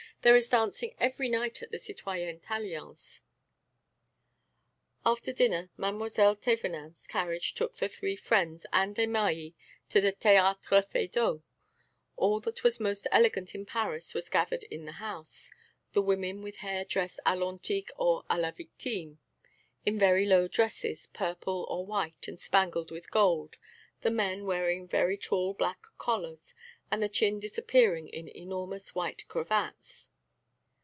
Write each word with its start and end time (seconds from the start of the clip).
There 0.23 0.35
is 0.35 0.49
dancing 0.49 0.93
every 0.99 1.29
night 1.29 1.63
at 1.63 1.71
the 1.71 1.79
citoyenne 1.79 2.41
Tallien's." 2.41 3.21
After 5.03 5.33
dinner 5.33 5.71
Mademoiselle 5.77 6.35
Thévenin's 6.35 7.07
carriage 7.07 7.55
took 7.55 7.77
the 7.77 7.89
three 7.89 8.15
friends 8.15 8.67
and 8.71 8.95
Desmahis 8.95 9.55
to 9.89 9.99
the 9.99 10.13
Théâtre 10.13 10.85
Feydeau. 10.85 11.41
All 12.17 12.39
that 12.41 12.61
was 12.61 12.79
most 12.79 13.07
elegant 13.11 13.55
in 13.55 13.65
Paris 13.65 14.13
was 14.13 14.29
gathered 14.29 14.61
in 14.65 14.85
the 14.85 14.91
house 15.01 15.49
the 15.93 16.03
women 16.03 16.43
with 16.43 16.57
hair 16.57 16.85
dressed 16.85 17.19
à 17.25 17.35
l'antique 17.35 17.89
or 17.97 18.23
à 18.29 18.39
la 18.39 18.51
victime, 18.51 19.17
in 19.87 19.97
very 19.97 20.27
low 20.27 20.47
dresses, 20.47 21.07
purple 21.07 21.65
or 21.67 21.83
white 21.83 22.27
and 22.27 22.39
spangled 22.39 22.91
with 22.91 23.09
gold, 23.09 23.55
the 24.01 24.11
men 24.11 24.45
wearing 24.45 24.87
very 24.87 25.17
tall 25.17 25.55
black 25.55 25.81
collars 25.97 26.53
and 26.91 27.01
the 27.01 27.09
chin 27.09 27.39
disappearing 27.39 28.07
in 28.07 28.27
enormous 28.37 28.93
white 28.93 29.27
cravats. 29.27 30.09